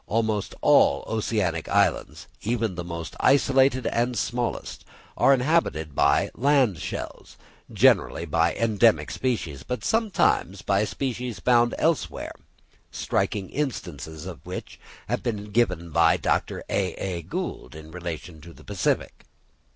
[0.07, 4.83] Almost all oceanic islands, even the most isolated and smallest,
[5.15, 7.37] are inhabited by land shells,
[7.71, 12.33] generally by endemic species, but sometimes by species found elsewhere
[12.89, 16.63] striking instances of which have been given by Dr.
[16.67, 17.21] A.A.
[17.21, 19.25] Gould in relation to the Pacific.